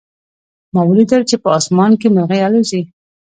[0.73, 2.81] ما ولیدل چې په آسمان کې مرغۍ الوزي